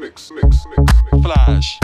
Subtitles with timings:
[0.00, 1.22] mix, mix, mix, mix.
[1.22, 1.80] Flash.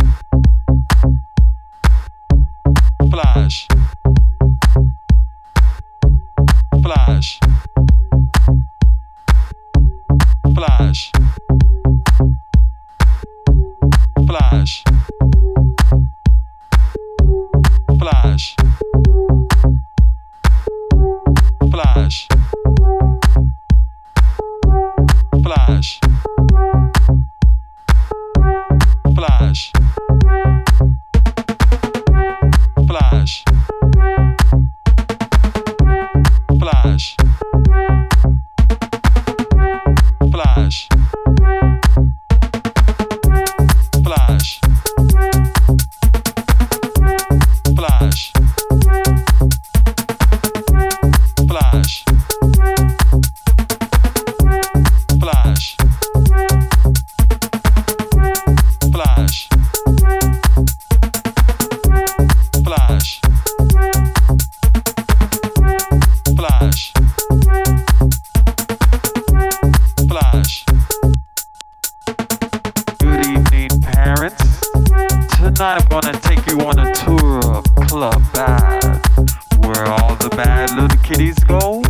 [80.74, 81.83] little kitties go.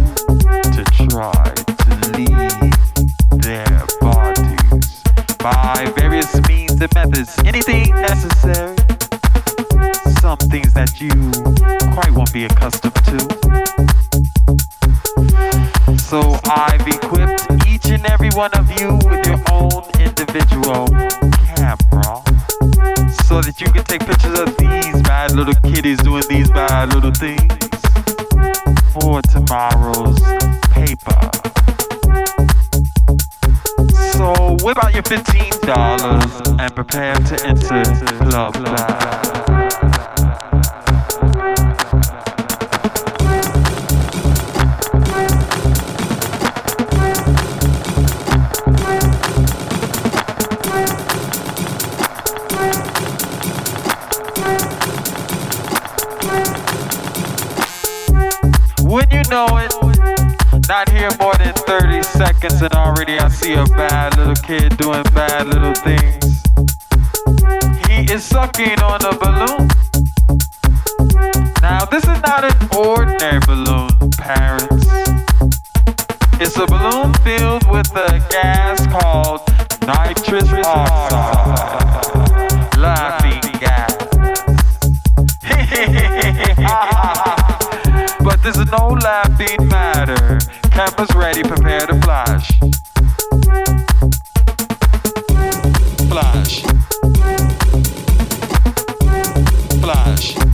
[99.84, 100.53] splash.